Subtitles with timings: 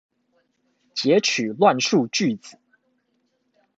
[0.95, 2.57] 擷取亂數句子